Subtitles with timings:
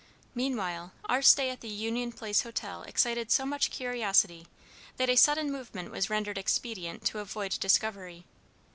[0.33, 4.47] Meanwhile our stay at the Union Place Hotel excited so much curiosity,
[4.97, 8.25] that a sudden movement was rendered expedient to avoid discovery.